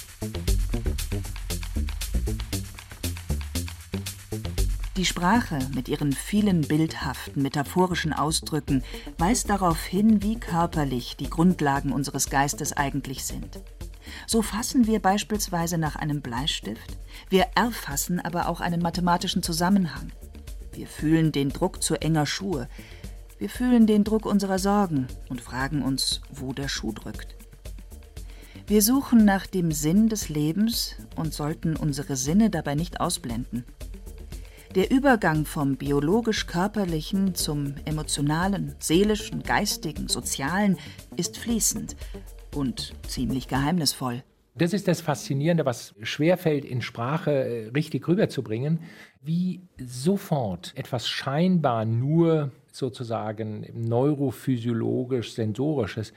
Die 4.98 5.06
Sprache 5.06 5.60
mit 5.76 5.88
ihren 5.88 6.12
vielen 6.12 6.62
bildhaften, 6.62 7.44
metaphorischen 7.44 8.12
Ausdrücken 8.12 8.84
weist 9.20 9.52
darauf 9.52 9.86
hin, 9.86 10.24
wie 10.24 10.40
körperlich 10.40 11.18
die 11.18 11.30
Grundlagen 11.30 11.94
unseres 11.94 12.32
Geistes 12.32 12.76
eigentlich 12.76 13.24
sind. 13.26 13.62
So 14.28 14.42
fassen 14.42 14.88
wir 14.88 15.00
beispielsweise 15.00 15.78
nach 15.78 15.96
einem 15.96 16.22
Bleistift, 16.22 16.98
wir 17.30 17.48
erfassen 17.56 18.20
aber 18.20 18.48
auch 18.48 18.62
einen 18.62 18.82
mathematischen 18.82 19.44
Zusammenhang. 19.44 20.12
Wir 20.74 20.88
fühlen 20.88 21.32
den 21.32 21.50
Druck 21.50 21.84
zu 21.84 21.96
enger 21.96 22.26
Schuhe, 22.26 22.68
wir 23.40 23.50
fühlen 23.50 23.88
den 23.88 24.04
Druck 24.04 24.26
unserer 24.26 24.60
Sorgen 24.60 25.08
und 25.30 25.42
fragen 25.42 25.82
uns, 25.82 26.22
wo 26.30 26.52
der 26.52 26.68
Schuh 26.68 26.92
drückt. 26.92 27.36
Wir 28.68 28.82
suchen 28.82 29.26
nach 29.26 29.48
dem 29.48 29.72
Sinn 29.72 30.10
des 30.10 30.30
Lebens 30.30 30.96
und 31.16 31.34
sollten 31.34 31.76
unsere 31.76 32.16
Sinne 32.16 32.50
dabei 32.50 32.76
nicht 32.76 33.00
ausblenden. 33.00 33.64
Der 34.76 34.92
Übergang 34.92 35.46
vom 35.46 35.78
biologisch-körperlichen 35.78 37.34
zum 37.34 37.74
emotionalen, 37.86 38.76
seelischen, 38.78 39.42
geistigen, 39.42 40.08
sozialen 40.08 40.78
ist 41.16 41.38
fließend 41.38 41.96
und 42.56 42.94
ziemlich 43.08 43.48
geheimnisvoll. 43.48 44.24
Das 44.56 44.74
ist 44.74 44.88
das 44.88 45.00
Faszinierende, 45.00 45.66
was 45.66 45.96
schwerfällt 46.02 46.66
in 46.66 46.82
Sprache 46.82 47.32
äh, 47.32 47.68
richtig 47.70 48.08
rüberzubringen, 48.08 48.80
wie 49.22 49.62
sofort 49.78 50.74
etwas 50.76 51.08
scheinbar 51.08 51.86
nur 51.86 52.52
sozusagen 52.72 53.66
neurophysiologisch 53.74 55.34
sensorisches, 55.34 56.14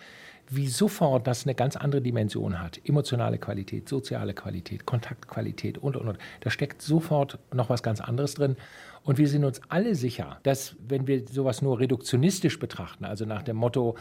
wie 0.51 0.69
sofort 0.69 1.27
das 1.27 1.45
eine 1.45 1.55
ganz 1.55 1.77
andere 1.77 2.03
Dimension 2.03 2.61
hat. 2.61 2.81
Emotionale 2.85 3.39
Qualität, 3.39 3.89
soziale 3.89 4.35
Qualität, 4.35 4.87
Kontaktqualität 4.87 5.79
und, 5.79 5.97
und, 5.97 6.09
und. 6.09 6.19
Da 6.41 6.51
steckt 6.51 6.83
sofort 6.83 7.39
noch 7.53 7.71
was 7.71 7.83
ganz 7.83 8.01
anderes 8.01 8.35
drin. 8.35 8.57
Und 9.05 9.19
wir 9.19 9.29
sind 9.29 9.45
uns 9.45 9.61
alle 9.69 9.95
sicher, 9.95 10.39
dass 10.45 10.77
wenn 10.87 11.07
wir 11.07 11.27
sowas 11.27 11.61
nur 11.61 11.81
reduktionistisch 11.81 12.59
betrachten, 12.59 13.05
also 13.05 13.25
nach 13.25 13.43
dem 13.43 13.57
Motto, 13.57 13.97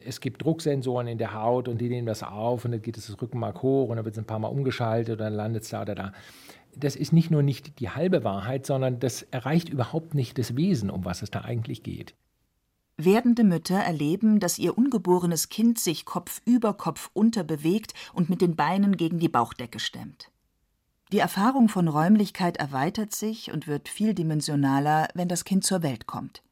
es 0.00 0.20
gibt 0.20 0.42
Drucksensoren 0.42 1.08
in 1.08 1.18
der 1.18 1.34
Haut 1.34 1.68
und 1.68 1.78
die 1.80 1.88
nehmen 1.88 2.06
das 2.06 2.22
auf 2.22 2.64
und 2.64 2.72
dann 2.72 2.82
geht 2.82 2.96
es 2.96 3.06
das 3.08 3.20
Rückenmark 3.20 3.62
hoch 3.62 3.88
und 3.88 3.96
dann 3.96 4.04
wird 4.04 4.14
es 4.14 4.18
ein 4.18 4.26
paar 4.26 4.38
Mal 4.38 4.48
umgeschaltet 4.48 5.12
und 5.12 5.18
dann 5.20 5.34
landet 5.34 5.64
es 5.64 5.70
da 5.70 5.82
oder 5.82 5.94
da. 5.94 6.12
Das 6.74 6.96
ist 6.96 7.12
nicht 7.12 7.30
nur 7.30 7.42
nicht 7.42 7.80
die 7.80 7.90
halbe 7.90 8.24
Wahrheit, 8.24 8.66
sondern 8.66 8.98
das 8.98 9.22
erreicht 9.22 9.68
überhaupt 9.68 10.14
nicht 10.14 10.38
das 10.38 10.56
Wesen, 10.56 10.90
um 10.90 11.04
was 11.04 11.22
es 11.22 11.30
da 11.30 11.40
eigentlich 11.40 11.82
geht. 11.82 12.14
Werdende 12.98 13.44
Mütter 13.44 13.76
erleben, 13.76 14.40
dass 14.40 14.58
ihr 14.58 14.78
ungeborenes 14.78 15.50
Kind 15.50 15.78
sich 15.78 16.06
Kopf 16.06 16.40
über 16.46 16.72
Kopf 16.74 17.10
unterbewegt 17.12 17.92
und 18.14 18.30
mit 18.30 18.40
den 18.40 18.56
Beinen 18.56 18.96
gegen 18.96 19.18
die 19.18 19.28
Bauchdecke 19.28 19.80
stemmt. 19.80 20.30
Die 21.12 21.18
Erfahrung 21.18 21.68
von 21.68 21.88
Räumlichkeit 21.88 22.56
erweitert 22.56 23.14
sich 23.14 23.52
und 23.52 23.66
wird 23.66 23.88
vieldimensionaler, 23.88 25.08
wenn 25.14 25.28
das 25.28 25.44
Kind 25.44 25.64
zur 25.64 25.82
Welt 25.82 26.06
kommt. 26.06 26.42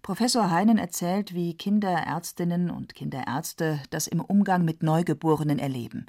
Professor 0.00 0.50
Heinen 0.50 0.78
erzählt, 0.78 1.34
wie 1.34 1.54
Kinderärztinnen 1.54 2.70
und 2.70 2.94
Kinderärzte 2.94 3.80
das 3.90 4.06
im 4.06 4.20
Umgang 4.20 4.64
mit 4.64 4.82
Neugeborenen 4.82 5.58
erleben. 5.58 6.06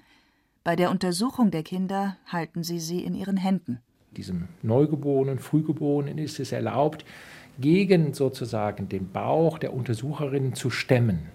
Bei 0.63 0.75
der 0.75 0.89
Untersuchung 0.89 1.51
der 1.51 1.63
Kinder 1.63 2.17
halten 2.27 2.63
sie 2.63 2.79
sie 2.79 3.03
in 3.03 3.13
ihren 3.13 3.37
Händen. 3.37 3.81
Diesem 4.17 4.47
Neugeborenen, 4.63 5.39
Frühgeborenen 5.39 6.17
ist 6.17 6.39
es 6.39 6.51
erlaubt, 6.51 7.05
gegen 7.59 8.13
sozusagen 8.13 8.89
den 8.89 9.11
Bauch 9.11 9.57
der 9.57 9.73
Untersucherin 9.73 10.53
zu 10.53 10.69
stemmen. 10.69 11.27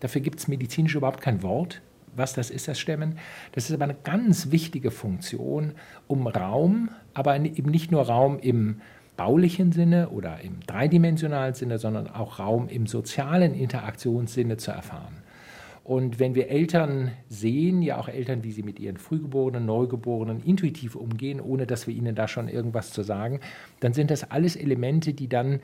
Dafür 0.00 0.20
gibt 0.20 0.38
es 0.38 0.48
medizinisch 0.48 0.94
überhaupt 0.94 1.20
kein 1.20 1.42
Wort 1.42 1.82
was 2.16 2.32
das 2.32 2.50
ist, 2.50 2.68
das 2.68 2.78
Stemmen. 2.78 3.18
Das 3.52 3.68
ist 3.68 3.74
aber 3.74 3.84
eine 3.84 3.96
ganz 4.02 4.50
wichtige 4.50 4.90
Funktion, 4.90 5.72
um 6.06 6.26
Raum, 6.26 6.90
aber 7.14 7.36
eben 7.38 7.70
nicht 7.70 7.92
nur 7.92 8.02
Raum 8.02 8.38
im 8.38 8.80
baulichen 9.16 9.72
Sinne 9.72 10.10
oder 10.10 10.40
im 10.40 10.60
dreidimensionalen 10.66 11.54
Sinne, 11.54 11.78
sondern 11.78 12.08
auch 12.08 12.38
Raum 12.38 12.68
im 12.68 12.86
sozialen 12.86 13.54
Interaktionssinne 13.54 14.56
zu 14.56 14.70
erfahren. 14.72 15.22
Und 15.86 16.18
wenn 16.18 16.34
wir 16.34 16.48
Eltern 16.48 17.12
sehen, 17.28 17.80
ja 17.80 17.96
auch 17.96 18.08
Eltern, 18.08 18.42
wie 18.42 18.50
sie 18.50 18.64
mit 18.64 18.80
ihren 18.80 18.96
Frühgeborenen, 18.96 19.66
Neugeborenen 19.66 20.42
intuitiv 20.42 20.96
umgehen, 20.96 21.40
ohne 21.40 21.64
dass 21.64 21.86
wir 21.86 21.94
ihnen 21.94 22.16
da 22.16 22.26
schon 22.26 22.48
irgendwas 22.48 22.90
zu 22.90 23.04
sagen, 23.04 23.38
dann 23.78 23.92
sind 23.92 24.10
das 24.10 24.28
alles 24.32 24.56
Elemente, 24.56 25.14
die 25.14 25.28
dann, 25.28 25.60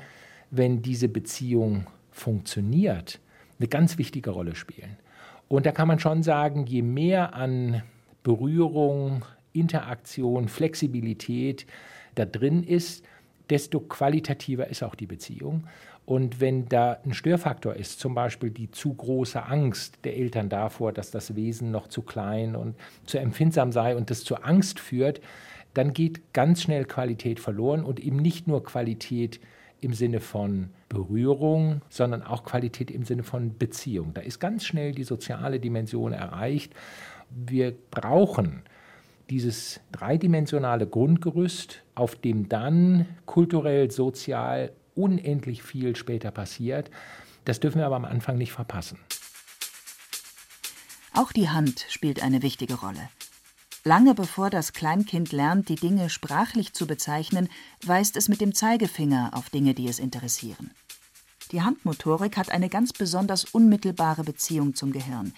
wenn 0.53 0.81
diese 0.81 1.09
Beziehung 1.09 1.89
funktioniert, 2.13 3.19
eine 3.59 3.67
ganz 3.67 3.99
wichtige 3.99 4.31
Rolle 4.31 4.55
spielen. 4.55 4.97
Und 5.49 5.67
da 5.67 5.73
kann 5.73 5.89
man 5.89 5.99
schon 5.99 6.23
sagen, 6.23 6.67
je 6.67 6.83
mehr 6.83 7.35
an 7.35 7.83
Berührung, 8.23 9.25
Interaktion, 9.53 10.47
Flexibilität 10.47 11.67
da 12.15 12.27
drin 12.27 12.63
ist, 12.63 13.05
desto 13.53 13.81
qualitativer 13.81 14.69
ist 14.69 14.83
auch 14.83 14.95
die 14.95 15.05
Beziehung. 15.05 15.65
Und 16.07 16.41
wenn 16.41 16.71
da 16.71 16.97
ein 17.05 17.13
Störfaktor 17.13 17.77
ist, 17.77 18.01
zum 18.01 18.15
Beispiel 18.15 18.49
die 18.49 18.71
zu 18.71 18.95
große 18.95 19.45
Angst 19.45 19.99
der 20.05 20.17
Eltern 20.17 20.49
davor, 20.49 20.91
dass 20.93 21.11
das 21.11 21.37
Wesen 21.37 21.71
noch 21.71 21.87
zu 21.87 22.01
klein 22.01 22.57
und 22.57 22.77
zu 23.05 23.19
empfindsam 23.19 23.71
sei 23.71 23.95
und 23.95 24.09
das 24.09 24.25
zur 24.25 24.47
Angst 24.47 24.81
führt, 24.81 25.21
dann 25.75 25.93
geht 25.93 26.33
ganz 26.33 26.63
schnell 26.63 26.87
Qualität 26.87 27.41
verloren 27.41 27.85
und 27.85 28.01
eben 28.01 28.17
nicht 28.17 28.49
nur 28.49 28.65
Qualität 28.65 29.39
im 29.83 29.93
Sinne 29.93 30.21
von 30.21 30.71
Berührung, 30.89 31.83
sondern 31.91 32.23
auch 32.23 32.45
Qualität 32.45 32.91
im 32.91 33.05
Sinne 33.05 33.23
von 33.23 33.59
Beziehung. 33.59 34.15
Da 34.15 34.23
ist 34.23 34.39
ganz 34.41 34.65
schnell 34.65 34.93
die 34.93 35.05
soziale 35.05 35.61
Dimension 35.61 36.15
erreicht. 36.15 36.73
Wir 37.29 37.75
brauchen 37.91 38.63
dieses 39.31 39.81
dreidimensionale 39.93 40.87
Grundgerüst, 40.87 41.83
auf 41.95 42.17
dem 42.17 42.49
dann 42.49 43.07
kulturell, 43.27 43.91
sozial 43.91 44.73
unendlich 44.95 45.63
viel 45.63 45.97
später 45.97 46.31
passiert. 46.31 46.91
Das 47.45 47.61
dürfen 47.61 47.79
wir 47.79 47.87
aber 47.87 47.97
am 47.97 48.05
Anfang 48.05 48.39
nicht 48.39 48.53
verpassen. 48.53 48.99
Auch 51.15 51.33
die 51.33 51.51
Hand 51.51 51.87
spielt 51.89 52.23
eine 52.23 52.43
wichtige 52.43 52.75
Rolle. 52.75 53.09
Lange 53.85 54.15
bevor 54.15 54.49
das 54.49 54.73
Kleinkind 54.73 55.33
lernt, 55.33 55.69
die 55.69 55.75
Dinge 55.75 56.09
sprachlich 56.09 56.73
zu 56.73 56.87
bezeichnen, 56.87 57.49
weist 57.85 58.17
es 58.17 58.29
mit 58.29 58.41
dem 58.41 58.55
Zeigefinger 58.55 59.31
auf 59.33 59.51
Dinge, 59.51 59.75
die 59.75 59.89
es 59.89 59.99
interessieren. 59.99 60.71
Die 61.51 61.63
Handmotorik 61.63 62.37
hat 62.37 62.51
eine 62.51 62.69
ganz 62.69 62.93
besonders 62.93 63.45
unmittelbare 63.45 64.23
Beziehung 64.23 64.75
zum 64.75 64.93
Gehirn. 64.93 65.35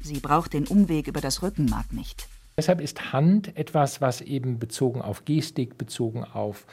Sie 0.00 0.20
braucht 0.20 0.52
den 0.52 0.66
Umweg 0.66 1.06
über 1.06 1.20
das 1.20 1.42
Rückenmark 1.42 1.92
nicht. 1.92 2.28
Deshalb 2.56 2.80
ist 2.80 3.12
Hand 3.12 3.56
etwas, 3.56 4.00
was 4.00 4.20
eben 4.20 4.58
bezogen 4.58 5.02
auf 5.02 5.24
Gestik, 5.24 5.76
bezogen 5.76 6.24
auf 6.24 6.66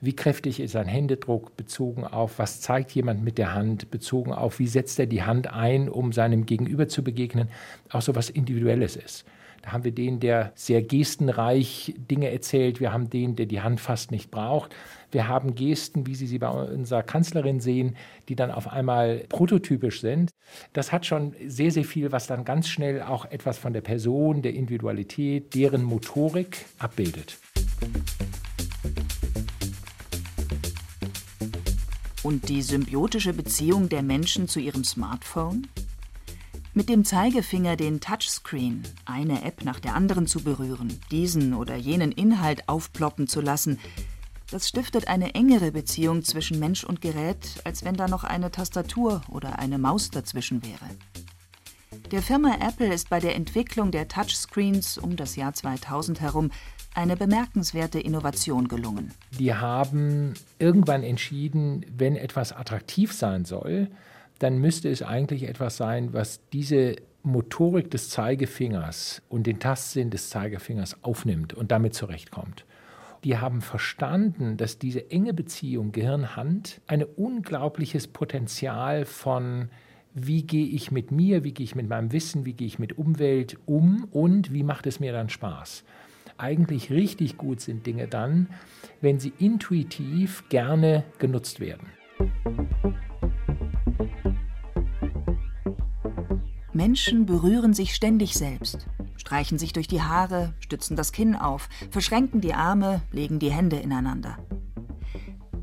wie 0.00 0.14
kräftig 0.14 0.60
ist 0.60 0.76
ein 0.76 0.86
Händedruck, 0.86 1.56
bezogen 1.56 2.04
auf 2.04 2.38
was 2.38 2.60
zeigt 2.60 2.92
jemand 2.92 3.24
mit 3.24 3.38
der 3.38 3.54
Hand, 3.54 3.90
bezogen 3.90 4.32
auf 4.32 4.58
wie 4.58 4.66
setzt 4.66 4.98
er 4.98 5.06
die 5.06 5.22
Hand 5.22 5.50
ein, 5.50 5.88
um 5.88 6.12
seinem 6.12 6.44
Gegenüber 6.44 6.88
zu 6.88 7.02
begegnen, 7.02 7.48
auch 7.88 8.02
so 8.02 8.12
etwas 8.12 8.28
Individuelles 8.28 8.96
ist. 8.96 9.24
Da 9.64 9.72
haben 9.72 9.84
wir 9.84 9.92
den, 9.92 10.20
der 10.20 10.52
sehr 10.54 10.82
gestenreich 10.82 11.94
Dinge 11.96 12.30
erzählt. 12.30 12.80
Wir 12.80 12.92
haben 12.92 13.08
den, 13.08 13.34
der 13.34 13.46
die 13.46 13.62
Hand 13.62 13.80
fast 13.80 14.10
nicht 14.10 14.30
braucht. 14.30 14.74
Wir 15.10 15.26
haben 15.26 15.54
Gesten, 15.54 16.06
wie 16.06 16.14
Sie 16.14 16.26
sie 16.26 16.38
bei 16.38 16.50
unserer 16.50 17.02
Kanzlerin 17.02 17.60
sehen, 17.60 17.96
die 18.28 18.36
dann 18.36 18.50
auf 18.50 18.70
einmal 18.70 19.24
prototypisch 19.30 20.02
sind. 20.02 20.32
Das 20.74 20.92
hat 20.92 21.06
schon 21.06 21.34
sehr, 21.46 21.70
sehr 21.70 21.84
viel, 21.84 22.12
was 22.12 22.26
dann 22.26 22.44
ganz 22.44 22.68
schnell 22.68 23.00
auch 23.00 23.24
etwas 23.24 23.56
von 23.56 23.72
der 23.72 23.80
Person, 23.80 24.42
der 24.42 24.52
Individualität, 24.52 25.54
deren 25.54 25.82
Motorik 25.82 26.66
abbildet. 26.78 27.38
Und 32.22 32.50
die 32.50 32.60
symbiotische 32.60 33.32
Beziehung 33.32 33.88
der 33.88 34.02
Menschen 34.02 34.46
zu 34.46 34.60
ihrem 34.60 34.84
Smartphone? 34.84 35.68
Mit 36.76 36.88
dem 36.88 37.04
Zeigefinger 37.04 37.76
den 37.76 38.00
Touchscreen, 38.00 38.82
eine 39.04 39.44
App 39.44 39.64
nach 39.64 39.78
der 39.78 39.94
anderen 39.94 40.26
zu 40.26 40.42
berühren, 40.42 40.98
diesen 41.12 41.54
oder 41.54 41.76
jenen 41.76 42.10
Inhalt 42.10 42.68
aufploppen 42.68 43.28
zu 43.28 43.40
lassen, 43.40 43.78
das 44.50 44.68
stiftet 44.68 45.06
eine 45.06 45.36
engere 45.36 45.70
Beziehung 45.70 46.24
zwischen 46.24 46.58
Mensch 46.58 46.82
und 46.82 47.00
Gerät, 47.00 47.60
als 47.62 47.84
wenn 47.84 47.94
da 47.94 48.08
noch 48.08 48.24
eine 48.24 48.50
Tastatur 48.50 49.22
oder 49.30 49.60
eine 49.60 49.78
Maus 49.78 50.10
dazwischen 50.10 50.64
wäre. 50.64 50.90
Der 52.10 52.22
Firma 52.22 52.56
Apple 52.60 52.92
ist 52.92 53.08
bei 53.08 53.20
der 53.20 53.36
Entwicklung 53.36 53.92
der 53.92 54.08
Touchscreens 54.08 54.98
um 54.98 55.14
das 55.14 55.36
Jahr 55.36 55.54
2000 55.54 56.20
herum 56.20 56.50
eine 56.92 57.16
bemerkenswerte 57.16 58.00
Innovation 58.00 58.66
gelungen. 58.66 59.12
Die 59.38 59.54
haben 59.54 60.34
irgendwann 60.58 61.04
entschieden, 61.04 61.86
wenn 61.96 62.16
etwas 62.16 62.52
attraktiv 62.52 63.12
sein 63.12 63.44
soll, 63.44 63.90
dann 64.44 64.58
müsste 64.58 64.90
es 64.90 65.02
eigentlich 65.02 65.48
etwas 65.48 65.78
sein, 65.78 66.12
was 66.12 66.40
diese 66.52 66.96
Motorik 67.22 67.90
des 67.90 68.10
Zeigefingers 68.10 69.22
und 69.30 69.46
den 69.46 69.58
Tastsinn 69.58 70.10
des 70.10 70.28
Zeigefingers 70.28 71.02
aufnimmt 71.02 71.54
und 71.54 71.72
damit 71.72 71.94
zurechtkommt. 71.94 72.66
Die 73.24 73.38
haben 73.38 73.62
verstanden, 73.62 74.58
dass 74.58 74.78
diese 74.78 75.10
enge 75.10 75.32
Beziehung 75.32 75.92
Gehirn-Hand 75.92 76.82
ein 76.86 77.02
unglaubliches 77.02 78.06
Potenzial 78.06 79.06
von 79.06 79.70
wie 80.12 80.42
gehe 80.42 80.66
ich 80.66 80.90
mit 80.90 81.10
mir, 81.10 81.42
wie 81.42 81.54
gehe 81.54 81.64
ich 81.64 81.74
mit 81.74 81.88
meinem 81.88 82.12
Wissen, 82.12 82.44
wie 82.44 82.52
gehe 82.52 82.66
ich 82.66 82.78
mit 82.78 82.98
Umwelt 82.98 83.56
um 83.64 84.06
und 84.10 84.52
wie 84.52 84.62
macht 84.62 84.86
es 84.86 85.00
mir 85.00 85.12
dann 85.12 85.30
Spaß. 85.30 85.84
Eigentlich 86.36 86.90
richtig 86.90 87.38
gut 87.38 87.62
sind 87.62 87.86
Dinge 87.86 88.08
dann, 88.08 88.48
wenn 89.00 89.18
sie 89.18 89.32
intuitiv 89.38 90.46
gerne 90.50 91.04
genutzt 91.18 91.60
werden. 91.60 91.86
Menschen 96.74 97.24
berühren 97.24 97.72
sich 97.72 97.94
ständig 97.94 98.34
selbst, 98.34 98.86
streichen 99.16 99.58
sich 99.58 99.72
durch 99.72 99.86
die 99.86 100.02
Haare, 100.02 100.54
stützen 100.58 100.96
das 100.96 101.12
Kinn 101.12 101.36
auf, 101.36 101.68
verschränken 101.90 102.40
die 102.40 102.54
Arme, 102.54 103.02
legen 103.12 103.38
die 103.38 103.52
Hände 103.52 103.76
ineinander. 103.76 104.38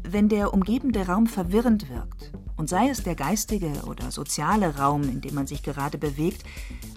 Wenn 0.03 0.29
der 0.29 0.53
umgebende 0.53 1.05
Raum 1.05 1.27
verwirrend 1.27 1.89
wirkt, 1.89 2.31
und 2.55 2.69
sei 2.69 2.89
es 2.89 3.03
der 3.03 3.15
geistige 3.15 3.71
oder 3.87 4.11
soziale 4.11 4.77
Raum, 4.77 5.03
in 5.03 5.19
dem 5.19 5.33
man 5.33 5.47
sich 5.47 5.63
gerade 5.63 5.97
bewegt, 5.97 6.43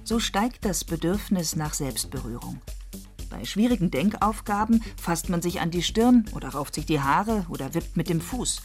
so 0.05 0.21
steigt 0.21 0.65
das 0.65 0.85
Bedürfnis 0.85 1.57
nach 1.57 1.75
Selbstberührung. 1.75 2.61
Bei 3.31 3.45
schwierigen 3.45 3.91
Denkaufgaben 3.91 4.83
fasst 5.01 5.29
man 5.29 5.43
sich 5.43 5.61
an 5.61 5.71
die 5.71 5.83
Stirn 5.83 6.27
oder 6.35 6.51
rauft 6.51 6.75
sich 6.75 6.87
die 6.87 7.01
Haare 7.01 7.47
oder 7.49 7.75
wippt 7.75 7.97
mit 7.97 8.09
dem 8.09 8.21
Fuß. 8.21 8.63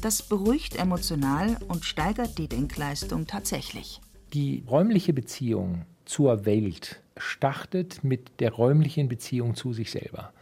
Das 0.00 0.22
beruhigt 0.22 0.76
emotional 0.76 1.58
und 1.68 1.84
steigert 1.84 2.38
die 2.38 2.48
Denkleistung 2.48 3.26
tatsächlich. 3.26 4.00
Die 4.34 4.64
räumliche 4.68 5.12
Beziehung 5.12 5.82
zur 6.06 6.44
Welt 6.44 7.00
startet 7.16 8.02
mit 8.02 8.40
der 8.40 8.50
räumlichen 8.50 9.08
Beziehung 9.08 9.54
zu 9.54 9.72
sich 9.72 9.92
selber. 9.92 10.32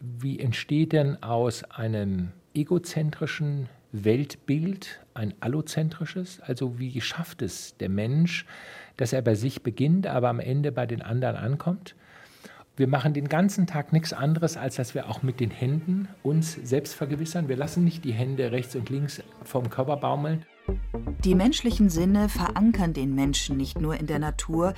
Wie 0.00 0.40
entsteht 0.40 0.94
denn 0.94 1.22
aus 1.22 1.62
einem 1.64 2.30
egozentrischen 2.54 3.68
Weltbild 3.92 4.98
ein 5.12 5.34
allozentrisches? 5.40 6.40
Also 6.40 6.78
wie 6.78 6.98
schafft 7.02 7.42
es 7.42 7.76
der 7.76 7.90
Mensch, 7.90 8.46
dass 8.96 9.12
er 9.12 9.20
bei 9.20 9.34
sich 9.34 9.62
beginnt, 9.62 10.06
aber 10.06 10.30
am 10.30 10.40
Ende 10.40 10.72
bei 10.72 10.86
den 10.86 11.02
anderen 11.02 11.36
ankommt? 11.36 11.94
Wir 12.78 12.88
machen 12.88 13.12
den 13.12 13.28
ganzen 13.28 13.66
Tag 13.66 13.92
nichts 13.92 14.14
anderes, 14.14 14.56
als 14.56 14.76
dass 14.76 14.94
wir 14.94 15.10
auch 15.10 15.22
mit 15.22 15.38
den 15.38 15.50
Händen 15.50 16.08
uns 16.22 16.54
selbst 16.54 16.94
vergewissern. 16.94 17.48
Wir 17.50 17.56
lassen 17.56 17.84
nicht 17.84 18.06
die 18.06 18.14
Hände 18.14 18.52
rechts 18.52 18.74
und 18.74 18.88
links 18.88 19.22
vom 19.42 19.68
Körper 19.68 19.98
baumeln. 19.98 20.46
Die 21.24 21.34
menschlichen 21.34 21.88
Sinne 21.88 22.28
verankern 22.28 22.92
den 22.92 23.14
Menschen 23.14 23.56
nicht 23.56 23.80
nur 23.80 23.96
in 23.96 24.06
der 24.06 24.18
Natur, 24.18 24.74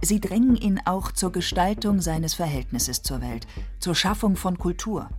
sie 0.00 0.20
drängen 0.20 0.56
ihn 0.56 0.80
auch 0.84 1.12
zur 1.12 1.32
Gestaltung 1.32 2.00
seines 2.00 2.34
Verhältnisses 2.34 3.02
zur 3.02 3.20
Welt, 3.20 3.46
zur 3.78 3.94
Schaffung 3.94 4.36
von 4.36 4.58
Kultur. 4.58 5.10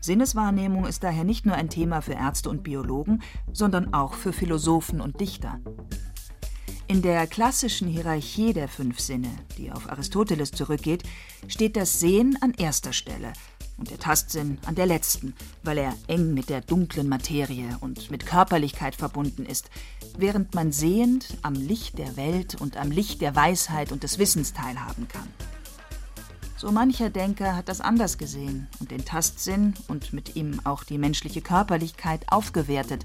Sinneswahrnehmung 0.00 0.86
ist 0.86 1.02
daher 1.02 1.24
nicht 1.24 1.46
nur 1.46 1.56
ein 1.56 1.68
Thema 1.68 2.00
für 2.00 2.12
Ärzte 2.12 2.50
und 2.50 2.62
Biologen, 2.62 3.22
sondern 3.52 3.92
auch 3.94 4.14
für 4.14 4.32
Philosophen 4.32 5.00
und 5.00 5.20
Dichter. 5.20 5.58
In 6.88 7.02
der 7.02 7.26
klassischen 7.26 7.88
Hierarchie 7.88 8.52
der 8.52 8.68
fünf 8.68 9.00
Sinne, 9.00 9.30
die 9.58 9.72
auf 9.72 9.90
Aristoteles 9.90 10.52
zurückgeht, 10.52 11.02
steht 11.48 11.76
das 11.76 11.98
Sehen 11.98 12.38
an 12.40 12.52
erster 12.54 12.92
Stelle– 12.92 13.32
und 13.78 13.90
der 13.90 13.98
Tastsinn 13.98 14.58
an 14.66 14.74
der 14.74 14.86
letzten, 14.86 15.34
weil 15.62 15.78
er 15.78 15.94
eng 16.06 16.34
mit 16.34 16.48
der 16.48 16.60
dunklen 16.60 17.08
Materie 17.08 17.76
und 17.80 18.10
mit 18.10 18.26
Körperlichkeit 18.26 18.96
verbunden 18.96 19.44
ist, 19.44 19.70
während 20.16 20.54
man 20.54 20.72
sehend 20.72 21.36
am 21.42 21.54
Licht 21.54 21.98
der 21.98 22.16
Welt 22.16 22.60
und 22.60 22.76
am 22.76 22.90
Licht 22.90 23.20
der 23.20 23.36
Weisheit 23.36 23.92
und 23.92 24.02
des 24.02 24.18
Wissens 24.18 24.52
teilhaben 24.52 25.08
kann. 25.08 25.28
So 26.56 26.72
mancher 26.72 27.10
Denker 27.10 27.54
hat 27.54 27.68
das 27.68 27.82
anders 27.82 28.16
gesehen 28.16 28.66
und 28.80 28.90
den 28.90 29.04
Tastsinn 29.04 29.74
und 29.88 30.14
mit 30.14 30.36
ihm 30.36 30.60
auch 30.64 30.84
die 30.84 30.96
menschliche 30.96 31.42
Körperlichkeit 31.42 32.32
aufgewertet, 32.32 33.04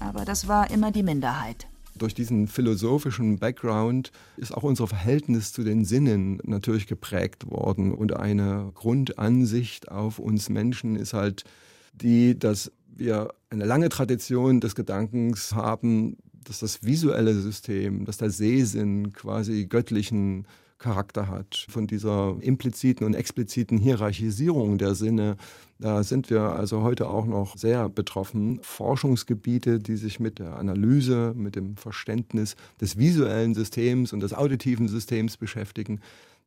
aber 0.00 0.24
das 0.24 0.48
war 0.48 0.70
immer 0.70 0.90
die 0.90 1.02
Minderheit. 1.02 1.66
Durch 1.98 2.14
diesen 2.14 2.48
philosophischen 2.48 3.38
Background 3.38 4.12
ist 4.36 4.54
auch 4.54 4.62
unser 4.62 4.86
Verhältnis 4.86 5.52
zu 5.52 5.64
den 5.64 5.84
Sinnen 5.84 6.40
natürlich 6.44 6.86
geprägt 6.86 7.50
worden. 7.50 7.92
Und 7.92 8.16
eine 8.16 8.70
Grundansicht 8.74 9.90
auf 9.90 10.18
uns 10.18 10.48
Menschen 10.48 10.96
ist 10.96 11.12
halt 11.12 11.44
die, 11.92 12.38
dass 12.38 12.72
wir 12.96 13.28
eine 13.50 13.64
lange 13.64 13.88
Tradition 13.88 14.60
des 14.60 14.74
Gedankens 14.74 15.54
haben, 15.54 16.16
dass 16.44 16.60
das 16.60 16.82
visuelle 16.82 17.34
System, 17.34 18.04
dass 18.04 18.18
der 18.18 18.30
Sehsinn 18.30 19.12
quasi 19.12 19.66
göttlichen 19.66 20.46
Charakter 20.78 21.28
hat, 21.28 21.66
von 21.68 21.86
dieser 21.86 22.36
impliziten 22.40 23.04
und 23.04 23.14
expliziten 23.14 23.78
Hierarchisierung 23.78 24.78
der 24.78 24.94
Sinne. 24.94 25.36
Da 25.78 26.02
sind 26.02 26.30
wir 26.30 26.40
also 26.40 26.82
heute 26.82 27.08
auch 27.08 27.26
noch 27.26 27.56
sehr 27.56 27.88
betroffen. 27.88 28.60
Forschungsgebiete, 28.62 29.78
die 29.78 29.96
sich 29.96 30.20
mit 30.20 30.38
der 30.38 30.56
Analyse, 30.56 31.34
mit 31.36 31.56
dem 31.56 31.76
Verständnis 31.76 32.56
des 32.80 32.96
visuellen 32.96 33.54
Systems 33.54 34.12
und 34.12 34.20
des 34.20 34.34
auditiven 34.34 34.88
Systems 34.88 35.36
beschäftigen, 35.36 36.00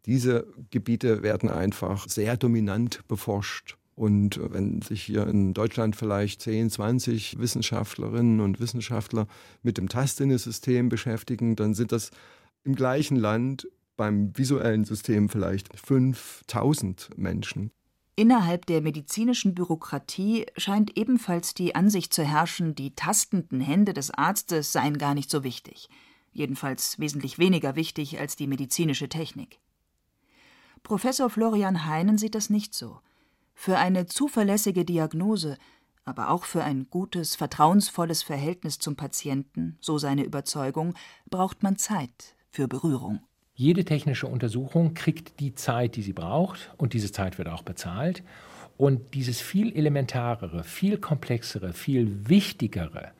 diese 0.06 0.48
Gebiete 0.72 1.22
werden 1.22 1.50
einfach 1.50 2.08
sehr 2.08 2.38
dominant 2.38 3.08
beforscht. 3.08 3.78
Und 3.96 4.40
wenn 4.52 4.82
sich 4.82 5.04
hier 5.04 5.28
in 5.28 5.54
Deutschland 5.54 5.96
vielleicht 5.96 6.42
10, 6.42 6.70
20 6.72 7.40
Wissenschaftlerinnen 7.40 8.40
und 8.40 8.60
Wissenschaftler 8.60 9.28
mit 9.62 9.78
dem 9.78 9.90
Tastsinnesystem 9.90 10.90
beschäftigen, 10.90 11.56
dann 11.56 11.74
sind 11.74 11.92
das 11.92 12.10
im 12.64 12.76
gleichen 12.76 13.18
Land 13.18 13.68
beim 14.02 14.36
visuellen 14.36 14.84
System 14.84 15.30
vielleicht 15.30 15.80
5000 15.80 17.16
Menschen. 17.18 17.70
Innerhalb 18.16 18.66
der 18.66 18.82
medizinischen 18.82 19.54
Bürokratie 19.54 20.48
scheint 20.58 20.98
ebenfalls 20.98 21.54
die 21.54 21.76
Ansicht 21.76 22.12
zu 22.12 22.24
herrschen, 22.24 22.74
die 22.74 22.96
tastenden 22.96 23.62
Hände 23.62 23.94
des 23.94 24.10
Arztes 24.10 24.72
seien 24.72 24.98
gar 24.98 25.14
nicht 25.14 25.30
so 25.30 25.44
wichtig, 25.44 25.88
jedenfalls 26.32 26.98
wesentlich 26.98 27.38
weniger 27.38 27.76
wichtig 27.76 28.20
als 28.20 28.36
die 28.36 28.48
medizinische 28.48 29.08
Technik. 29.08 29.60
Professor 30.82 31.30
Florian 31.30 31.86
Heinen 31.86 32.18
sieht 32.18 32.34
das 32.34 32.50
nicht 32.50 32.74
so. 32.74 33.02
Für 33.54 33.78
eine 33.78 34.08
zuverlässige 34.08 34.84
Diagnose, 34.84 35.60
aber 36.06 36.32
auch 36.32 36.46
für 36.46 36.64
ein 36.64 36.88
gutes, 36.90 37.36
vertrauensvolles 37.36 38.24
Verhältnis 38.24 38.80
zum 38.80 38.96
Patienten, 38.96 39.78
so 39.80 40.00
seine 40.00 40.24
Überzeugung, 40.24 40.96
braucht 41.30 41.62
man 41.62 41.78
Zeit 41.78 42.36
für 42.50 42.68
Berührung. 42.68 43.20
Jede 43.62 43.86
technische 43.86 44.26
Untersuchung 44.26 44.96
kriegt 44.96 45.40
die 45.40 45.54
Zeit, 45.54 45.96
die 45.96 46.02
sie 46.02 46.14
braucht 46.14 46.72
und 46.78 46.94
diese 46.94 47.12
Zeit 47.12 47.38
wird 47.38 47.48
auch 47.48 47.62
bezahlt. 47.62 48.24
Und 48.76 49.14
dieses 49.14 49.40
viel 49.40 49.72
elementarere, 49.78 50.64
viel 50.64 50.98
komplexere, 50.98 51.72
viel 51.72 52.28
wichtigere, 52.28 53.12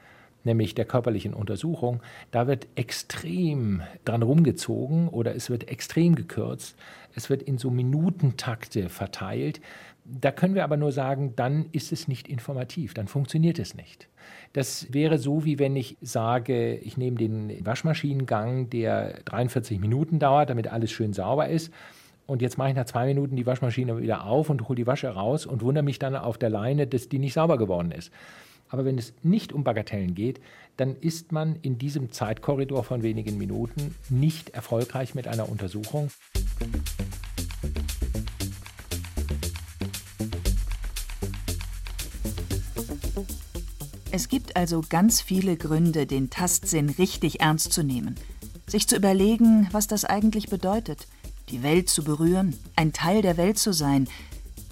nämlich 0.44 0.76
der 0.76 0.86
körperlichen 0.86 1.34
Untersuchung, 1.34 2.02
da 2.32 2.48
wird 2.48 2.68
extrem 2.76 3.82
dran 4.06 4.24
rumgezogen 4.24 5.08
oder 5.10 5.36
es 5.36 5.50
wird 5.50 5.70
extrem 5.70 6.16
gekürzt. 6.16 6.78
Es 7.14 7.30
wird 7.30 7.44
in 7.44 7.58
so 7.58 7.70
Minutentakte 7.70 8.90
verteilt. 8.90 9.62
Da 10.06 10.32
können 10.32 10.56
wir 10.56 10.64
aber 10.64 10.78
nur 10.78 10.92
sagen, 10.92 11.34
dann 11.36 11.68
ist 11.72 11.92
es 11.92 12.08
nicht 12.08 12.28
informativ, 12.28 12.94
dann 12.94 13.08
funktioniert 13.08 13.60
es 13.60 13.76
nicht. 13.76 14.08
Das 14.54 14.92
wäre 14.92 15.18
so, 15.18 15.46
wie 15.46 15.60
wenn 15.60 15.76
ich 15.76 15.98
sage, 16.02 16.76
ich 16.76 16.98
nehme 16.98 17.18
den 17.18 17.66
Waschmaschinengang, 17.66 18.70
der 18.70 19.22
43 19.26 19.80
Minuten 19.80 20.20
dauert, 20.20 20.50
damit 20.50 20.68
alles 20.68 20.92
schön 20.92 21.14
sauber 21.14 21.50
ist. 21.50 21.72
und 22.28 22.42
jetzt 22.42 22.58
mache 22.58 22.70
ich 22.70 22.76
nach 22.76 22.86
zwei 22.86 23.08
Minuten 23.08 23.36
die 23.36 23.46
Waschmaschine 23.46 24.02
wieder 24.02 24.26
auf 24.26 24.50
und 24.50 24.70
hole 24.70 24.78
die 24.78 24.88
Wasche 24.88 25.10
raus 25.10 25.46
und 25.46 25.64
wundere 25.64 25.84
mich 25.84 26.00
dann 26.00 26.16
auf 26.16 26.38
der 26.38 26.50
Leine, 26.50 26.88
dass 26.88 27.10
die 27.10 27.20
nicht 27.20 27.34
sauber 27.34 27.58
geworden 27.58 27.92
ist. 27.92 28.12
Aber 28.72 28.86
wenn 28.86 28.98
es 28.98 29.14
nicht 29.22 29.52
um 29.52 29.66
Bagatellen 29.66 30.16
geht, 30.16 30.40
dann 30.78 30.96
ist 30.96 31.34
man 31.34 31.58
in 31.62 31.78
diesem 31.78 32.12
Zeitkorridor 32.12 32.86
von 32.86 33.04
wenigen 33.04 33.38
Minuten 33.38 33.94
nicht 34.10 34.52
erfolgreich 34.52 35.14
mit 35.14 35.28
einer 35.28 35.50
Untersuchung. 35.50 36.10
Es 44.14 44.30
gibt 44.30 44.56
also 44.56 44.82
ganz 44.88 45.22
viele 45.22 45.58
Gründe, 45.58 46.06
den 46.06 46.30
Tastsinn 46.30 46.90
richtig 46.92 47.42
ernst 47.42 47.74
zu 47.74 47.84
nehmen. 47.84 48.16
Sich 48.68 48.88
zu 48.88 48.96
überlegen, 48.96 49.68
was 49.72 49.88
das 49.88 50.06
eigentlich 50.06 50.48
bedeutet, 50.48 51.08
die 51.50 51.62
Welt 51.62 51.90
zu 51.90 52.06
berühren, 52.06 52.56
ein 52.78 52.94
Teil 52.94 53.22
der 53.22 53.36
Welt 53.36 53.58
zu 53.58 53.74
sein, 53.74 54.08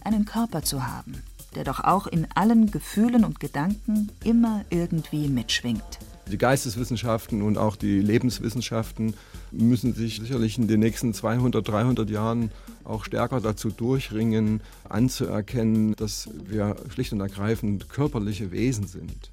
einen 0.05 0.23
Körper 0.23 0.61
zu 0.61 0.87
haben, 0.87 1.21
der 1.59 1.65
doch 1.65 1.81
auch 1.81 2.07
in 2.07 2.25
allen 2.35 2.71
Gefühlen 2.71 3.25
und 3.25 3.41
Gedanken 3.41 4.09
immer 4.23 4.63
irgendwie 4.69 5.27
mitschwingt. 5.27 5.99
Die 6.31 6.37
Geisteswissenschaften 6.37 7.41
und 7.41 7.57
auch 7.57 7.75
die 7.75 7.99
Lebenswissenschaften 7.99 9.13
müssen 9.51 9.93
sich 9.93 10.21
sicherlich 10.21 10.57
in 10.57 10.69
den 10.69 10.79
nächsten 10.79 11.13
200, 11.13 11.67
300 11.67 12.09
Jahren 12.09 12.51
auch 12.85 13.03
stärker 13.03 13.41
dazu 13.41 13.71
durchringen, 13.71 14.61
anzuerkennen, 14.87 15.97
dass 15.97 16.29
wir 16.45 16.77
schlicht 16.93 17.11
und 17.11 17.19
ergreifend 17.19 17.89
körperliche 17.89 18.51
Wesen 18.51 18.87
sind. 18.87 19.29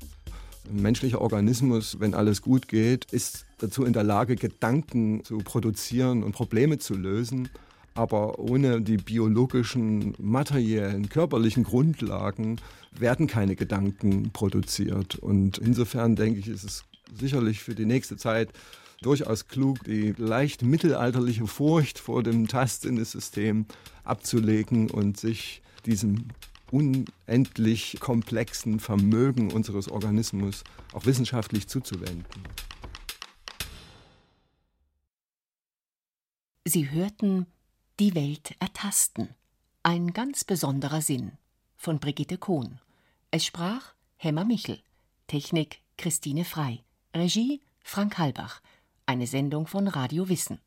Ein 0.68 0.82
menschlicher 0.82 1.20
Organismus, 1.20 2.00
wenn 2.00 2.12
alles 2.12 2.42
gut 2.42 2.66
geht, 2.66 3.04
ist 3.12 3.46
dazu 3.58 3.84
in 3.84 3.92
der 3.92 4.02
Lage, 4.02 4.34
Gedanken 4.34 5.22
zu 5.22 5.38
produzieren 5.38 6.24
und 6.24 6.32
Probleme 6.32 6.78
zu 6.78 6.94
lösen. 6.94 7.50
Aber 7.96 8.38
ohne 8.38 8.82
die 8.82 8.98
biologischen, 8.98 10.14
materiellen, 10.18 11.08
körperlichen 11.08 11.64
Grundlagen 11.64 12.60
werden 12.92 13.26
keine 13.26 13.56
Gedanken 13.56 14.30
produziert. 14.32 15.16
Und 15.16 15.56
insofern 15.58 16.14
denke 16.14 16.38
ich, 16.38 16.48
ist 16.48 16.64
es 16.64 16.84
sicherlich 17.18 17.60
für 17.60 17.74
die 17.74 17.86
nächste 17.86 18.18
Zeit 18.18 18.50
durchaus 19.00 19.48
klug, 19.48 19.82
die 19.84 20.14
leicht 20.16 20.62
mittelalterliche 20.62 21.46
Furcht 21.46 21.98
vor 21.98 22.22
dem 22.22 22.48
Tastsinnesystem 22.48 23.64
abzulegen 24.04 24.90
und 24.90 25.18
sich 25.18 25.62
diesem 25.86 26.28
unendlich 26.70 27.96
komplexen 28.00 28.78
Vermögen 28.78 29.52
unseres 29.52 29.88
Organismus 29.88 30.64
auch 30.92 31.06
wissenschaftlich 31.06 31.66
zuzuwenden. 31.68 32.24
Sie 36.64 36.90
hörten 36.90 37.46
Die 37.98 38.14
Welt 38.14 38.54
ertasten. 38.58 39.34
Ein 39.82 40.12
ganz 40.12 40.44
besonderer 40.44 41.00
Sinn 41.00 41.32
von 41.78 41.98
Brigitte 41.98 42.36
Kohn. 42.36 42.78
Es 43.30 43.46
sprach 43.46 43.94
Hemmer 44.18 44.44
Michel. 44.44 44.82
Technik 45.28 45.80
Christine 45.96 46.44
Frei. 46.44 46.84
Regie 47.14 47.62
Frank 47.80 48.18
Halbach. 48.18 48.60
Eine 49.06 49.26
Sendung 49.26 49.66
von 49.66 49.88
Radio 49.88 50.28
Wissen. 50.28 50.60